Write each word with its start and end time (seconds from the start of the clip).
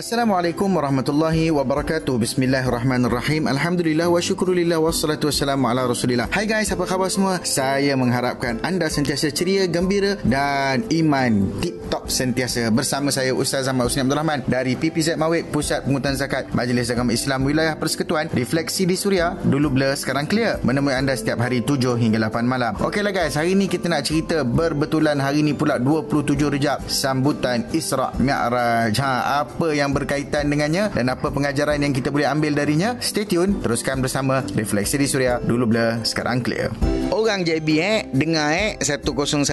Assalamualaikum 0.00 0.80
warahmatullahi 0.80 1.52
wabarakatuh. 1.52 2.16
Bismillahirrahmanirrahim. 2.24 3.44
Alhamdulillah 3.44 4.08
wa 4.08 4.16
syukrulillah 4.16 4.80
wassalatu 4.80 5.28
wassalamu 5.28 5.68
ala 5.68 5.84
Rasulillah. 5.84 6.24
Hai 6.32 6.48
guys, 6.48 6.72
apa 6.72 6.88
khabar 6.88 7.12
semua? 7.12 7.36
Saya 7.44 8.00
mengharapkan 8.00 8.64
anda 8.64 8.88
sentiasa 8.88 9.28
ceria, 9.28 9.68
gembira 9.68 10.16
dan 10.24 10.88
iman 10.88 11.52
tip-top 11.60 12.08
sentiasa 12.08 12.72
bersama 12.72 13.12
saya 13.12 13.36
Ustaz 13.36 13.68
Ahmad 13.68 13.92
Husni 13.92 14.00
Abdul 14.00 14.16
Rahman 14.16 14.40
dari 14.48 14.72
PPZ 14.72 15.20
Mawid 15.20 15.52
Pusat 15.52 15.84
Pengutan 15.84 16.16
Zakat 16.16 16.48
Majlis 16.56 16.88
Agama 16.88 17.12
Islam 17.12 17.44
Wilayah 17.44 17.76
Persekutuan 17.76 18.32
Refleksi 18.32 18.88
di 18.88 18.96
Suria 18.96 19.36
dulu 19.36 19.68
blur 19.68 19.92
sekarang 20.00 20.24
clear 20.24 20.64
menemui 20.64 20.96
anda 20.96 21.12
setiap 21.12 21.44
hari 21.44 21.60
7 21.60 22.00
hingga 22.00 22.16
8 22.32 22.48
malam. 22.48 22.72
Okeylah 22.80 23.12
guys, 23.12 23.36
hari 23.36 23.52
ini 23.52 23.68
kita 23.68 23.92
nak 23.92 24.08
cerita 24.08 24.48
berbetulan 24.48 25.20
hari 25.20 25.44
ini 25.44 25.52
pula 25.52 25.76
27 25.76 26.40
Rejab 26.48 26.88
sambutan 26.88 27.68
Isra 27.76 28.16
Mi'raj. 28.16 28.96
Ha, 28.96 29.44
apa 29.44 29.68
yang 29.76 29.89
yang 29.90 29.98
berkaitan 29.98 30.46
dengannya 30.46 30.94
dan 30.94 31.10
apa 31.10 31.34
pengajaran 31.34 31.82
yang 31.82 31.90
kita 31.90 32.14
boleh 32.14 32.30
ambil 32.30 32.54
darinya. 32.54 32.94
Stay 33.02 33.26
tune, 33.26 33.58
teruskan 33.58 33.98
bersama 33.98 34.46
Refleksi 34.54 35.02
di 35.02 35.10
Suria. 35.10 35.42
Dulu 35.42 35.66
blur, 35.66 36.06
sekarang 36.06 36.46
clear. 36.46 36.70
Orang 37.10 37.42
JB 37.42 37.68
eh, 37.82 38.06
dengar 38.14 38.54
eh 38.54 38.78
101.4 38.78 39.50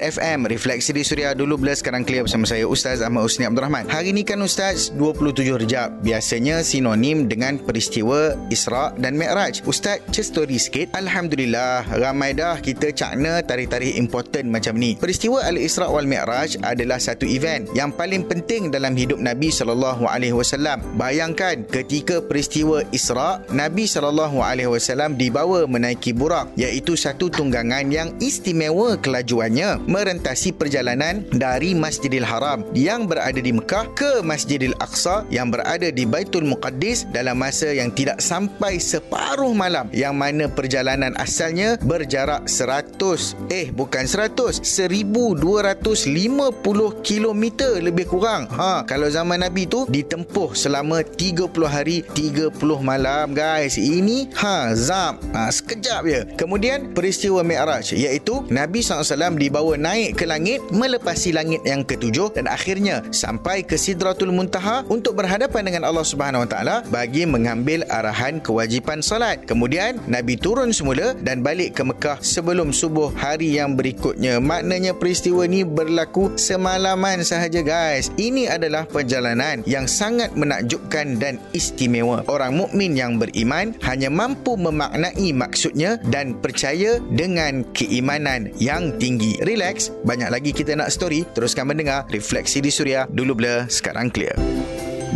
FM 0.00 0.38
Refleksi 0.48 0.96
di 0.96 1.04
Suria 1.04 1.36
dulu 1.36 1.60
blur 1.60 1.76
sekarang 1.76 2.00
clear 2.00 2.24
bersama 2.24 2.48
saya 2.48 2.64
Ustaz 2.64 3.04
Ahmad 3.04 3.28
Usni 3.28 3.44
Abdul 3.44 3.68
Rahman. 3.68 3.84
Hari 3.92 4.16
ini 4.16 4.24
kan 4.24 4.40
Ustaz 4.40 4.88
27 4.96 5.60
Rejab. 5.60 6.00
Biasanya 6.00 6.64
sinonim 6.64 7.28
dengan 7.28 7.60
peristiwa 7.60 8.32
Isra 8.48 8.96
dan 8.96 9.20
Mi'raj. 9.20 9.60
Ustaz, 9.68 10.00
just 10.08 10.32
story 10.32 10.56
sikit. 10.56 10.96
Alhamdulillah, 10.96 11.84
ramai 12.00 12.32
dah 12.32 12.56
kita 12.56 12.88
cakna 12.96 13.44
tarikh-tarikh 13.44 14.00
important 14.00 14.48
macam 14.48 14.80
ni. 14.80 14.96
Peristiwa 14.96 15.44
Al-Isra 15.44 15.92
wal 15.92 16.08
Mi'raj 16.08 16.56
adalah 16.64 16.96
satu 16.96 17.28
event 17.28 17.68
yang 17.76 17.92
paling 17.92 18.24
penting 18.24 18.72
dalam 18.72 18.77
hidup 18.94 19.18
Nabi 19.18 19.50
sallallahu 19.50 20.06
alaihi 20.06 20.36
wasallam. 20.36 20.78
Bayangkan 20.94 21.66
ketika 21.66 22.22
peristiwa 22.22 22.86
Isra, 22.94 23.42
Nabi 23.50 23.90
sallallahu 23.90 24.38
alaihi 24.38 24.70
wasallam 24.70 25.18
dibawa 25.18 25.66
menaiki 25.66 26.14
burak 26.14 26.54
iaitu 26.54 26.94
satu 26.94 27.32
tunggangan 27.32 27.90
yang 27.90 28.14
istimewa 28.22 28.94
kelajuannya 29.00 29.82
merentasi 29.88 30.54
perjalanan 30.54 31.24
dari 31.32 31.72
Masjidil 31.72 32.26
Haram 32.26 32.62
yang 32.76 33.08
berada 33.08 33.40
di 33.40 33.50
Mekah 33.50 33.88
ke 33.96 34.20
Masjidil 34.20 34.76
Aqsa 34.78 35.24
yang 35.32 35.48
berada 35.48 35.88
di 35.88 36.04
Baitul 36.04 36.44
Muqaddis 36.44 37.08
dalam 37.10 37.40
masa 37.40 37.72
yang 37.72 37.88
tidak 37.94 38.20
sampai 38.20 38.76
separuh 38.76 39.56
malam 39.56 39.88
yang 39.96 40.12
mana 40.12 40.46
perjalanan 40.46 41.16
asalnya 41.16 41.80
berjarak 41.80 42.44
100 42.44 43.48
eh 43.48 43.72
bukan 43.72 44.04
100 44.04 44.60
1250 44.60 47.00
km 47.00 47.44
lebih 47.80 48.06
kurang 48.10 48.44
ha 48.52 48.67
kalau 48.84 49.08
zaman 49.08 49.40
Nabi 49.44 49.64
tu 49.68 49.84
ditempuh 49.88 50.52
selama 50.56 51.00
30 51.04 51.48
hari 51.68 52.02
30 52.12 52.54
malam 52.80 53.32
guys. 53.32 53.76
Ini 53.78 54.32
ha 54.38 54.72
zam 54.74 55.20
ha, 55.32 55.48
sekejap 55.48 56.02
je. 56.06 56.20
Kemudian 56.34 56.92
peristiwa 56.92 57.40
Mi'raj 57.44 57.94
iaitu 57.94 58.44
Nabi 58.50 58.82
SAW 58.82 59.36
dibawa 59.38 59.78
naik 59.78 60.18
ke 60.18 60.24
langit 60.26 60.60
melepasi 60.74 61.30
langit 61.30 61.62
yang 61.62 61.86
ketujuh 61.86 62.34
dan 62.34 62.50
akhirnya 62.50 63.04
sampai 63.14 63.62
ke 63.62 63.78
Sidratul 63.78 64.34
Muntaha 64.34 64.82
untuk 64.90 65.20
berhadapan 65.20 65.68
dengan 65.68 65.86
Allah 65.88 66.04
Subhanahu 66.04 66.44
Wa 66.44 66.50
Taala 66.50 66.76
bagi 66.88 67.24
mengambil 67.28 67.86
arahan 67.88 68.42
kewajipan 68.42 69.04
salat. 69.04 69.44
Kemudian 69.46 70.00
Nabi 70.10 70.34
turun 70.34 70.74
semula 70.74 71.14
dan 71.22 71.44
balik 71.44 71.78
ke 71.78 71.82
Mekah 71.84 72.18
sebelum 72.24 72.72
subuh 72.74 73.12
hari 73.14 73.60
yang 73.60 73.78
berikutnya. 73.78 74.42
Maknanya 74.42 74.96
peristiwa 74.96 75.44
ni 75.46 75.62
berlaku 75.62 76.34
semalaman 76.34 77.22
sahaja 77.22 77.60
guys. 77.62 78.10
Ini 78.16 78.47
adalah 78.48 78.88
perjalanan 78.88 79.60
yang 79.68 79.84
sangat 79.84 80.32
menakjubkan 80.34 81.20
dan 81.20 81.36
istimewa. 81.52 82.24
Orang 82.26 82.56
mukmin 82.56 82.96
yang 82.96 83.20
beriman 83.20 83.76
hanya 83.84 84.08
mampu 84.08 84.56
memaknai 84.56 85.30
maksudnya 85.36 86.00
dan 86.08 86.36
percaya 86.40 86.96
dengan 87.12 87.62
keimanan 87.76 88.50
yang 88.56 88.96
tinggi. 88.96 89.36
Relax, 89.44 89.92
banyak 90.02 90.32
lagi 90.32 90.50
kita 90.56 90.72
nak 90.74 90.88
story. 90.88 91.28
Teruskan 91.36 91.68
mendengar 91.68 92.08
Refleksi 92.08 92.64
di 92.64 92.72
Suria. 92.72 93.04
Dulu 93.10 93.32
blur, 93.36 93.68
sekarang 93.68 94.08
clear. 94.08 94.34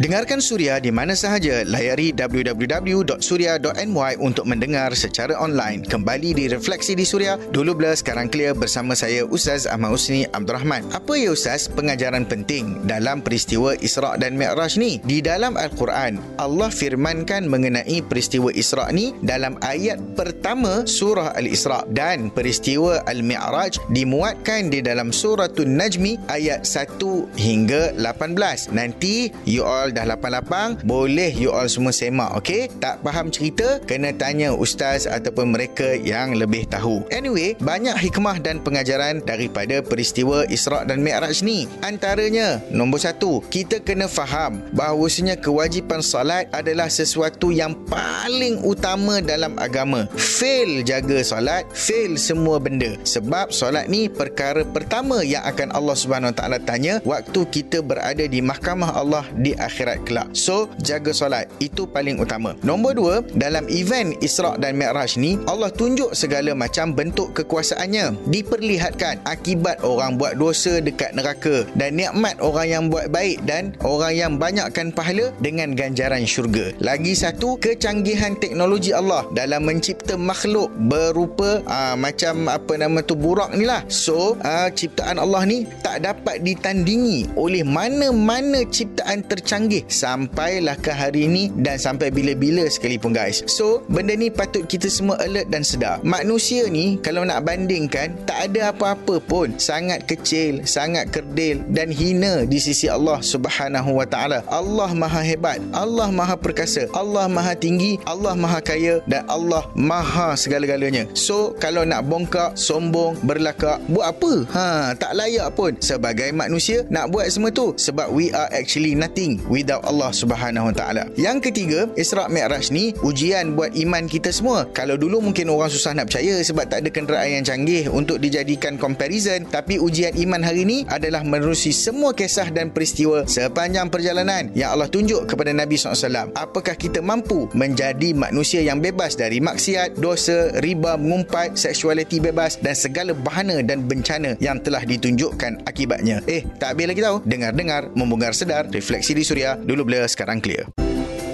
Dengarkan 0.00 0.40
Suria 0.40 0.80
di 0.80 0.88
mana 0.88 1.12
sahaja. 1.12 1.68
Layari 1.68 2.16
www.suria.my 2.16 4.12
untuk 4.24 4.48
mendengar 4.48 4.96
secara 4.96 5.36
online. 5.36 5.84
Kembali 5.84 6.32
di 6.32 6.48
Refleksi 6.48 6.96
di 6.96 7.04
Suria. 7.04 7.36
Dulu 7.36 7.76
blur, 7.76 7.92
sekarang 7.92 8.32
clear 8.32 8.56
bersama 8.56 8.96
saya 8.96 9.28
Ustaz 9.28 9.68
Ahmad 9.68 9.92
Husni 9.92 10.24
Abdul 10.32 10.56
Rahman. 10.56 10.88
Apa 10.96 11.12
ya 11.20 11.36
Ustaz 11.36 11.68
pengajaran 11.68 12.24
penting 12.24 12.88
dalam 12.88 13.20
peristiwa 13.20 13.76
Isra' 13.84 14.16
dan 14.16 14.32
Mi'raj 14.40 14.80
ni? 14.80 14.96
Di 15.04 15.20
dalam 15.20 15.60
Al-Quran, 15.60 16.16
Allah 16.40 16.72
firmankan 16.72 17.44
mengenai 17.44 18.00
peristiwa 18.00 18.48
Isra' 18.48 18.88
ni 18.96 19.12
dalam 19.20 19.60
ayat 19.60 20.00
pertama 20.16 20.88
surah 20.88 21.36
Al-Isra' 21.36 21.84
dan 21.92 22.32
peristiwa 22.32 23.04
Al-Mi'raj 23.04 23.76
dimuatkan 23.92 24.72
di 24.72 24.80
dalam 24.80 25.12
surah 25.12 25.52
Najmi 25.52 26.32
ayat 26.32 26.64
1 26.64 26.96
hingga 27.36 27.92
18. 28.00 28.72
Nanti 28.72 29.28
you 29.44 29.62
all 29.62 29.81
all 29.82 29.90
dah 29.90 30.06
lapang-lapang 30.06 30.78
boleh 30.86 31.34
you 31.34 31.50
all 31.50 31.66
semua 31.66 31.90
semak 31.90 32.30
okey? 32.38 32.70
Tak 32.78 33.02
faham 33.02 33.34
cerita 33.34 33.82
kena 33.82 34.14
tanya 34.14 34.54
ustaz 34.54 35.10
ataupun 35.10 35.50
mereka 35.50 35.98
yang 35.98 36.38
lebih 36.38 36.70
tahu. 36.70 37.02
Anyway 37.10 37.58
banyak 37.58 37.98
hikmah 37.98 38.38
dan 38.38 38.62
pengajaran 38.62 39.18
daripada 39.26 39.82
peristiwa 39.82 40.46
Isra' 40.46 40.86
dan 40.86 41.02
Mi'raj 41.02 41.42
ni. 41.42 41.66
Antaranya 41.82 42.62
nombor 42.70 43.02
satu 43.02 43.42
kita 43.50 43.82
kena 43.82 44.06
faham 44.06 44.62
bahawasanya 44.70 45.34
kewajipan 45.42 45.98
salat 45.98 46.46
adalah 46.54 46.86
sesuatu 46.86 47.50
yang 47.50 47.74
paling 47.90 48.62
utama 48.62 49.18
dalam 49.18 49.58
agama. 49.58 50.06
Fail 50.14 50.86
jaga 50.86 51.18
salat 51.26 51.66
fail 51.74 52.14
semua 52.14 52.62
benda. 52.62 52.94
Sebab 53.02 53.50
solat 53.50 53.90
ni 53.90 54.06
perkara 54.06 54.62
pertama 54.62 55.26
yang 55.26 55.42
akan 55.42 55.74
Allah 55.74 55.96
Subhanahu 55.98 56.38
Taala 56.38 56.62
tanya 56.62 57.02
waktu 57.02 57.42
kita 57.50 57.82
berada 57.82 58.22
di 58.22 58.38
mahkamah 58.38 58.94
Allah 58.94 59.26
di 59.34 59.58
akhir 59.58 59.71
akhirat 59.72 60.04
kelak. 60.04 60.28
So, 60.36 60.68
jaga 60.84 61.16
solat. 61.16 61.48
Itu 61.56 61.88
paling 61.88 62.20
utama. 62.20 62.52
Nombor 62.60 62.92
dua, 62.94 63.14
dalam 63.32 63.64
event 63.72 64.14
Isra' 64.20 64.60
dan 64.60 64.76
Mi'raj 64.76 65.16
ni, 65.16 65.40
Allah 65.48 65.72
tunjuk 65.72 66.12
segala 66.12 66.52
macam 66.52 66.92
bentuk 66.92 67.32
kekuasaannya. 67.32 68.28
Diperlihatkan 68.28 69.24
akibat 69.24 69.80
orang 69.80 70.20
buat 70.20 70.36
dosa 70.36 70.78
dekat 70.78 71.16
neraka 71.16 71.64
dan 71.74 71.96
nikmat 71.96 72.36
orang 72.44 72.68
yang 72.68 72.84
buat 72.92 73.08
baik 73.08 73.42
dan 73.48 73.72
orang 73.80 74.12
yang 74.12 74.32
banyakkan 74.36 74.92
pahala 74.92 75.32
dengan 75.40 75.72
ganjaran 75.72 76.28
syurga. 76.28 76.76
Lagi 76.84 77.16
satu, 77.16 77.56
kecanggihan 77.56 78.36
teknologi 78.36 78.92
Allah 78.92 79.24
dalam 79.32 79.64
mencipta 79.64 80.20
makhluk 80.20 80.68
berupa 80.90 81.64
aa, 81.64 81.92
ah, 81.92 81.94
macam 81.96 82.50
apa 82.50 82.74
nama 82.76 83.00
tu 83.00 83.16
burak 83.16 83.56
ni 83.56 83.64
lah. 83.64 83.86
So, 83.88 84.36
aa, 84.44 84.66
ah, 84.66 84.68
ciptaan 84.68 85.16
Allah 85.16 85.46
ni 85.48 85.64
tak 85.80 86.04
dapat 86.04 86.44
ditandingi 86.44 87.32
oleh 87.38 87.62
mana-mana 87.62 88.66
ciptaan 88.66 89.24
tercanggih 89.24 89.61
canggih 89.62 89.86
sampailah 89.86 90.74
ke 90.74 90.90
hari 90.90 91.30
ini 91.30 91.54
dan 91.54 91.78
sampai 91.78 92.10
bila-bila 92.10 92.66
sekalipun 92.66 93.14
guys. 93.14 93.46
So, 93.46 93.86
benda 93.86 94.18
ni 94.18 94.26
patut 94.26 94.66
kita 94.66 94.90
semua 94.90 95.22
alert 95.22 95.54
dan 95.54 95.62
sedar. 95.62 96.02
Manusia 96.02 96.66
ni 96.66 96.98
kalau 96.98 97.22
nak 97.22 97.46
bandingkan 97.46 98.10
tak 98.26 98.50
ada 98.50 98.74
apa-apa 98.74 99.22
pun. 99.22 99.54
Sangat 99.62 100.10
kecil, 100.10 100.66
sangat 100.66 101.14
kerdil 101.14 101.62
dan 101.70 101.94
hina 101.94 102.42
di 102.42 102.58
sisi 102.58 102.90
Allah 102.90 103.22
Subhanahu 103.22 104.02
Wa 104.02 104.06
Taala. 104.10 104.42
Allah 104.50 104.90
Maha 104.98 105.22
hebat, 105.22 105.62
Allah 105.70 106.10
Maha 106.10 106.34
perkasa, 106.34 106.90
Allah 106.90 107.30
Maha 107.30 107.54
tinggi, 107.54 108.02
Allah 108.02 108.34
Maha 108.34 108.58
kaya 108.58 108.98
dan 109.06 109.22
Allah 109.30 109.62
Maha 109.78 110.34
segala-galanya. 110.34 111.06
So, 111.14 111.54
kalau 111.62 111.86
nak 111.86 112.10
bongkak, 112.10 112.58
sombong, 112.58 113.14
berlakak, 113.22 113.78
buat 113.86 114.10
apa? 114.10 114.32
Ha, 114.58 114.66
tak 114.98 115.14
layak 115.14 115.54
pun 115.54 115.78
sebagai 115.78 116.34
manusia 116.34 116.82
nak 116.90 117.14
buat 117.14 117.30
semua 117.30 117.54
tu 117.54 117.78
sebab 117.78 118.10
we 118.10 118.34
are 118.34 118.50
actually 118.50 118.98
nothing 118.98 119.38
without 119.52 119.84
Allah 119.84 120.08
Subhanahu 120.08 120.72
Wa 120.72 120.74
Taala. 120.74 121.04
Yang 121.20 121.52
ketiga, 121.52 121.84
Isra 121.92 122.32
Mi'raj 122.32 122.72
ni 122.72 122.96
ujian 123.04 123.52
buat 123.52 123.76
iman 123.76 124.08
kita 124.08 124.32
semua. 124.32 124.64
Kalau 124.72 124.96
dulu 124.96 125.20
mungkin 125.20 125.52
orang 125.52 125.68
susah 125.68 125.92
nak 125.92 126.08
percaya 126.08 126.40
sebab 126.40 126.64
tak 126.64 126.80
ada 126.80 126.88
kenderaan 126.88 127.28
yang 127.28 127.44
canggih 127.44 127.92
untuk 127.92 128.16
dijadikan 128.16 128.80
comparison, 128.80 129.44
tapi 129.44 129.76
ujian 129.76 130.16
iman 130.16 130.40
hari 130.40 130.64
ini 130.64 130.88
adalah 130.88 131.20
menerusi 131.20 131.68
semua 131.76 132.16
kisah 132.16 132.48
dan 132.48 132.72
peristiwa 132.72 133.28
sepanjang 133.28 133.92
perjalanan 133.92 134.48
yang 134.56 134.72
Allah 134.72 134.88
tunjuk 134.88 135.28
kepada 135.28 135.52
Nabi 135.52 135.76
SAW. 135.76 136.32
Apakah 136.32 136.72
kita 136.72 137.04
mampu 137.04 137.52
menjadi 137.52 138.16
manusia 138.16 138.64
yang 138.64 138.80
bebas 138.80 139.20
dari 139.20 139.44
maksiat, 139.44 140.00
dosa, 140.00 140.56
riba, 140.64 140.96
mengumpat, 140.96 141.60
seksualiti 141.60 142.22
bebas 142.22 142.56
dan 142.62 142.72
segala 142.72 143.12
bahana 143.12 143.60
dan 143.60 143.84
bencana 143.84 144.38
yang 144.38 144.62
telah 144.62 144.80
ditunjukkan 144.86 145.66
akibatnya. 145.66 146.22
Eh, 146.30 146.46
tak 146.56 146.78
habis 146.78 146.86
lagi 146.88 147.02
tahu. 147.02 147.16
Dengar-dengar, 147.26 147.90
membongkar 147.92 148.32
sedar, 148.32 148.70
refleksi 148.70 149.12
di 149.12 149.26
suria. 149.26 149.41
Dulu 149.58 149.82
blur, 149.82 150.06
sekarang 150.06 150.38
clear. 150.38 150.81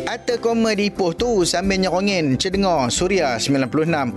Atau 0.08 0.40
koma 0.40 0.72
di 0.72 0.88
Ipoh 0.88 1.12
tu 1.12 1.44
sambil 1.44 1.84
nyerongin 1.84 2.40
cedengar 2.40 2.88
Suria 2.88 3.36
96.0 3.36 4.16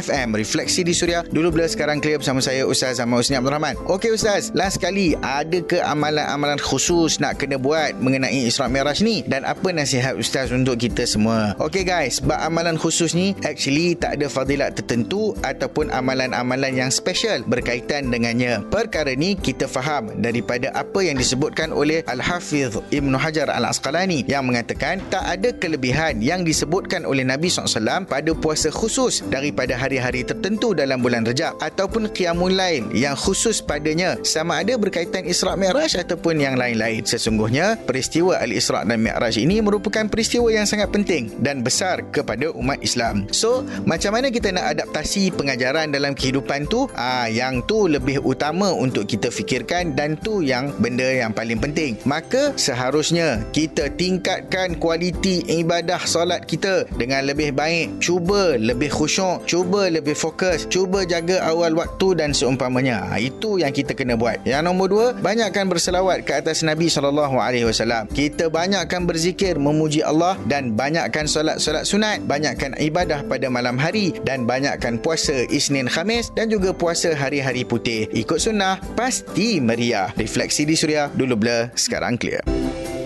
FM 0.00 0.28
Refleksi 0.32 0.80
di 0.80 0.96
Suria. 0.96 1.20
Dulu 1.20 1.60
bila 1.60 1.68
sekarang 1.68 2.00
clear 2.00 2.16
bersama 2.16 2.40
saya 2.40 2.64
Ustaz 2.64 3.04
Ahmad 3.04 3.20
Husni 3.20 3.36
Abdul 3.36 3.52
Rahman. 3.52 3.76
Okey 3.84 4.16
Ustaz. 4.16 4.48
Last 4.56 4.80
kali 4.80 5.12
ada 5.20 5.60
ke 5.60 5.76
amalan-amalan 5.84 6.56
khusus 6.56 7.20
nak 7.20 7.36
kena 7.36 7.60
buat 7.60 8.00
mengenai 8.00 8.48
Isra' 8.48 8.72
Miraj 8.72 9.04
ni? 9.04 9.20
Dan 9.28 9.44
apa 9.44 9.76
nasihat 9.76 10.16
Ustaz 10.16 10.48
untuk 10.56 10.80
kita 10.80 11.04
semua? 11.04 11.52
Okey 11.60 11.84
guys. 11.84 12.24
Sebab 12.24 12.40
amalan 12.40 12.80
khusus 12.80 13.12
ni 13.12 13.36
actually 13.44 14.00
tak 14.00 14.16
ada 14.16 14.32
fadilat 14.32 14.72
tertentu 14.72 15.36
ataupun 15.44 15.92
amalan-amalan 15.92 16.80
yang 16.80 16.88
special 16.88 17.44
berkaitan 17.44 18.08
dengannya. 18.08 18.64
Perkara 18.72 19.12
ni 19.12 19.36
kita 19.36 19.68
faham 19.68 20.16
daripada 20.16 20.72
apa 20.72 21.04
yang 21.04 21.20
disebutkan 21.20 21.76
oleh 21.76 22.00
Al-Hafiz 22.08 22.80
Ibn 22.88 23.12
Hajar 23.20 23.52
Al-Asqalani 23.52 24.24
yang 24.32 24.48
mengatakan 24.48 24.93
tak 25.08 25.24
ada 25.24 25.50
kelebihan 25.56 26.18
yang 26.20 26.42
disebutkan 26.42 27.06
oleh 27.08 27.24
Nabi 27.24 27.48
SAW 27.48 28.04
pada 28.04 28.30
puasa 28.36 28.68
khusus 28.68 29.24
daripada 29.30 29.78
hari-hari 29.78 30.26
tertentu 30.26 30.76
dalam 30.76 31.00
bulan 31.00 31.24
Rejab 31.24 31.56
ataupun 31.62 32.12
Qiyamul 32.12 32.54
Lail 32.54 32.90
yang 32.92 33.16
khusus 33.16 33.64
padanya 33.64 34.18
sama 34.26 34.60
ada 34.60 34.76
berkaitan 34.76 35.24
Isra' 35.24 35.56
Mi'raj 35.56 35.96
ataupun 35.96 36.38
yang 36.42 36.60
lain-lain. 36.60 37.06
Sesungguhnya 37.06 37.80
peristiwa 37.80 38.38
Al-Isra' 38.42 38.84
dan 38.84 39.00
Mi'raj 39.00 39.40
ini 39.40 39.64
merupakan 39.64 40.04
peristiwa 40.10 40.52
yang 40.52 40.68
sangat 40.68 40.92
penting 40.92 41.32
dan 41.40 41.64
besar 41.64 42.04
kepada 42.12 42.52
umat 42.52 42.82
Islam. 42.84 43.26
So, 43.32 43.64
macam 43.88 44.18
mana 44.18 44.28
kita 44.28 44.52
nak 44.52 44.76
adaptasi 44.76 45.32
pengajaran 45.32 45.94
dalam 45.94 46.12
kehidupan 46.12 46.68
tu? 46.68 46.86
Ah, 46.94 47.26
yang 47.30 47.64
tu 47.64 47.88
lebih 47.88 48.20
utama 48.22 48.70
untuk 48.74 49.08
kita 49.08 49.32
fikirkan 49.32 49.96
dan 49.96 50.20
tu 50.20 50.44
yang 50.44 50.74
benda 50.78 51.06
yang 51.08 51.32
paling 51.32 51.58
penting. 51.58 51.96
Maka 52.04 52.52
seharusnya 52.58 53.42
kita 53.50 53.90
tingkatkan 53.94 54.76
kualiti 54.84 55.40
ibadah 55.48 56.04
solat 56.04 56.44
kita 56.44 56.84
dengan 57.00 57.24
lebih 57.24 57.56
baik. 57.56 58.04
Cuba 58.04 58.60
lebih 58.60 58.92
khusyuk, 58.92 59.48
cuba 59.48 59.88
lebih 59.88 60.12
fokus, 60.12 60.68
cuba 60.68 61.08
jaga 61.08 61.40
awal 61.48 61.72
waktu 61.72 62.20
dan 62.20 62.36
seumpamanya. 62.36 63.08
Ha, 63.08 63.16
itu 63.16 63.56
yang 63.56 63.72
kita 63.72 63.96
kena 63.96 64.20
buat. 64.20 64.44
Yang 64.44 64.68
nombor 64.68 64.86
dua, 64.92 65.06
banyakkan 65.16 65.72
berselawat 65.72 66.28
ke 66.28 66.36
atas 66.36 66.60
Nabi 66.60 66.92
SAW. 66.92 68.12
Kita 68.12 68.52
banyakkan 68.52 69.08
berzikir, 69.08 69.56
memuji 69.56 70.04
Allah 70.04 70.36
dan 70.44 70.76
banyakkan 70.76 71.24
solat-solat 71.24 71.88
sunat. 71.88 72.20
Banyakkan 72.28 72.76
ibadah 72.76 73.24
pada 73.24 73.48
malam 73.48 73.80
hari 73.80 74.12
dan 74.28 74.44
banyakkan 74.44 75.00
puasa 75.00 75.48
Isnin 75.48 75.88
Khamis 75.88 76.28
dan 76.36 76.52
juga 76.52 76.76
puasa 76.76 77.16
hari-hari 77.16 77.64
putih. 77.64 78.04
Ikut 78.12 78.36
sunnah, 78.36 78.76
pasti 78.92 79.64
meriah. 79.64 80.12
Refleksi 80.20 80.68
di 80.68 80.76
Suria, 80.76 81.08
dulu 81.08 81.40
blur, 81.40 81.72
sekarang 81.72 82.20
clear 82.20 82.44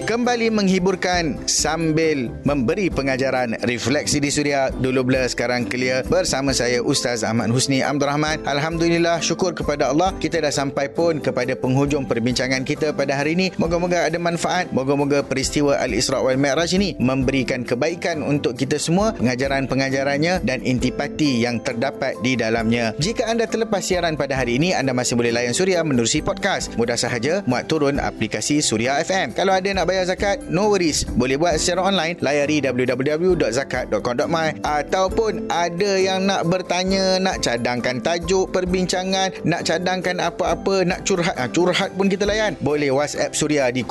kembali 0.08 0.48
menghiburkan 0.48 1.36
sambil 1.44 2.32
memberi 2.48 2.88
pengajaran 2.88 3.60
refleksi 3.68 4.16
di 4.24 4.32
suria 4.32 4.72
dulu 4.72 5.04
bila 5.04 5.28
sekarang 5.28 5.68
clear 5.68 6.00
bersama 6.08 6.56
saya 6.56 6.80
Ustaz 6.80 7.20
Ahmad 7.20 7.52
Husni 7.52 7.84
Abdul 7.84 8.08
Rahman 8.08 8.40
Alhamdulillah 8.48 9.20
syukur 9.20 9.52
kepada 9.52 9.92
Allah 9.92 10.16
kita 10.16 10.40
dah 10.40 10.48
sampai 10.48 10.88
pun 10.88 11.20
kepada 11.20 11.52
penghujung 11.52 12.08
perbincangan 12.08 12.64
kita 12.64 12.96
pada 12.96 13.20
hari 13.20 13.36
ini. 13.36 13.52
Moga-moga 13.60 14.08
ada 14.08 14.16
manfaat. 14.16 14.72
Moga-moga 14.72 15.20
peristiwa 15.20 15.76
Al-Isra' 15.76 16.24
wal 16.24 16.40
Mi'raj 16.40 16.72
ini 16.72 16.96
memberikan 16.96 17.60
kebaikan 17.60 18.24
untuk 18.24 18.56
kita 18.56 18.80
semua 18.80 19.12
pengajaran-pengajarannya 19.12 20.40
dan 20.40 20.64
intipati 20.64 21.44
yang 21.44 21.60
terdapat 21.60 22.16
di 22.24 22.32
dalamnya. 22.32 22.96
Jika 22.96 23.28
anda 23.28 23.44
terlepas 23.44 23.84
siaran 23.84 24.16
pada 24.16 24.40
hari 24.40 24.56
ini 24.56 24.72
anda 24.72 24.96
masih 24.96 25.20
boleh 25.20 25.36
layan 25.36 25.52
suria 25.52 25.84
menerusi 25.84 26.24
podcast. 26.24 26.72
Mudah 26.80 26.96
sahaja 26.96 27.44
muat 27.44 27.68
turun 27.68 28.00
aplikasi 28.00 28.64
Suria 28.64 28.96
FM 29.04 29.36
kalau 29.36 29.52
ada 29.52 29.68
nak 29.68 29.84
bayar 29.84 29.97
bayar 29.98 30.14
zakat, 30.14 30.46
no 30.46 30.70
worries. 30.70 31.02
Boleh 31.18 31.34
buat 31.34 31.58
secara 31.58 31.82
online. 31.82 32.22
Layari 32.22 32.62
www.zakat.com.my 32.62 34.62
ataupun 34.62 35.50
ada 35.50 35.92
yang 35.98 36.30
nak 36.30 36.46
bertanya, 36.46 37.18
nak 37.18 37.42
cadangkan 37.42 37.98
tajuk 37.98 38.54
perbincangan, 38.54 39.34
nak 39.42 39.66
cadangkan 39.66 40.22
apa-apa, 40.22 40.86
nak 40.86 41.02
curhat. 41.02 41.34
Ha, 41.34 41.50
curhat 41.50 41.98
pun 41.98 42.06
kita 42.06 42.30
layan. 42.30 42.54
Boleh 42.62 42.94
WhatsApp 42.94 43.34
Suria 43.34 43.74
di 43.74 43.82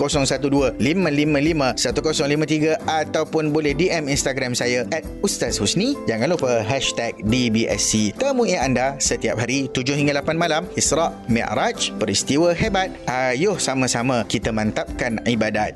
012-555-1053 0.80 2.88
ataupun 2.88 3.52
boleh 3.52 3.76
DM 3.76 4.08
Instagram 4.08 4.56
saya 4.56 4.88
at 4.96 5.04
Ustaz 5.20 5.60
Husni. 5.60 6.00
Jangan 6.08 6.32
lupa 6.32 6.64
hashtag 6.64 7.20
DBSC. 7.20 8.16
Temui 8.16 8.56
anda 8.56 8.96
setiap 9.04 9.44
hari 9.44 9.68
7 9.76 10.00
hingga 10.00 10.24
8 10.24 10.40
malam. 10.40 10.72
Isra' 10.80 11.12
Mi'raj, 11.28 11.92
peristiwa 12.00 12.56
hebat. 12.56 12.96
Ayuh 13.12 13.60
sama-sama 13.60 14.24
kita 14.24 14.56
mantapkan 14.56 15.20
ibadat. 15.28 15.76